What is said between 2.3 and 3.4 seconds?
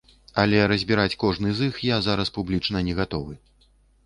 публічна не гатовы.